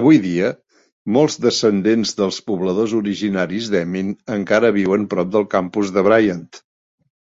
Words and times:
Avui 0.00 0.18
dia, 0.24 0.50
molts 1.16 1.36
descendents 1.46 2.12
dels 2.20 2.38
pobladors 2.50 2.94
originaris 2.98 3.70
d'Emin 3.76 4.12
encara 4.36 4.70
viuen 4.78 5.08
prop 5.16 5.34
del 5.38 5.48
campus 5.56 5.92
de 5.98 6.06
Bryant. 6.10 6.46